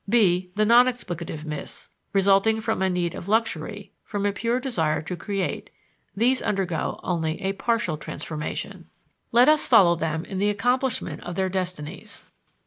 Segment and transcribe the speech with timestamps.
[0.09, 0.49] _b.
[0.55, 5.15] The non explicative myths, resulting from a need of luxury, from a pure desire to
[5.15, 5.69] create:
[6.15, 8.89] these undergo only a partial transformation.
[9.31, 12.23] Let us follow them in the accomplishment of their destinies.